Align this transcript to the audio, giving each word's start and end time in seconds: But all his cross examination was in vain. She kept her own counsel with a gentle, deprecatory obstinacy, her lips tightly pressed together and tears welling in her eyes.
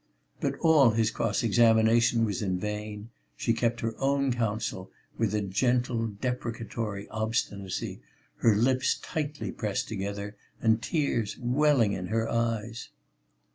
But 0.39 0.55
all 0.61 0.89
his 0.89 1.11
cross 1.11 1.43
examination 1.43 2.25
was 2.25 2.41
in 2.41 2.57
vain. 2.57 3.11
She 3.37 3.53
kept 3.53 3.81
her 3.81 3.93
own 3.99 4.33
counsel 4.33 4.89
with 5.19 5.35
a 5.35 5.41
gentle, 5.41 6.07
deprecatory 6.07 7.07
obstinacy, 7.09 8.01
her 8.37 8.55
lips 8.55 8.97
tightly 8.99 9.51
pressed 9.51 9.87
together 9.87 10.35
and 10.59 10.81
tears 10.81 11.37
welling 11.39 11.93
in 11.93 12.07
her 12.07 12.27
eyes. 12.27 12.89